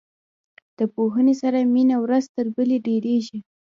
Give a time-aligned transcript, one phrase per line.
[0.77, 3.39] د پوهنې سره مینه ورځ تر بلې ډیریږي.